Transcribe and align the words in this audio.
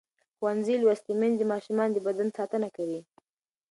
ښوونځې 0.37 0.75
لوستې 0.83 1.13
میندې 1.19 1.37
د 1.47 1.49
ماشومانو 1.51 1.93
د 1.95 1.99
بدن 2.07 2.27
ساتنه 2.37 2.67
کوي. 2.77 3.01